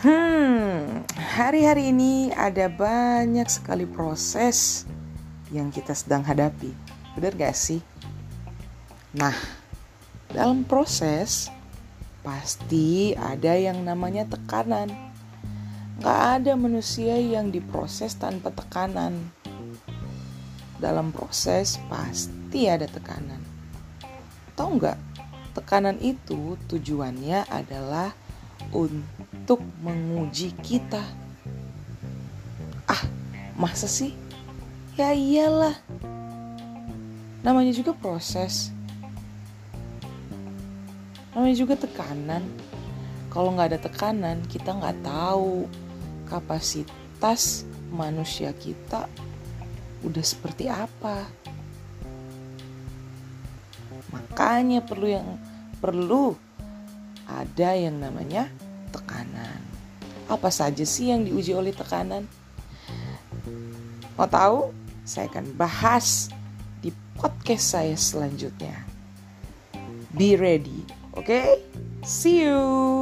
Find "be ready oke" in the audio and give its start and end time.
70.14-71.26